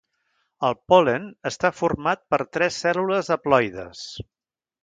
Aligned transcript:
El 0.69 0.75
pol·len 0.93 1.27
està 1.51 1.71
format 1.81 2.25
per 2.35 2.41
tres 2.57 2.83
cèl·lules 2.87 3.33
haploides. 3.37 4.09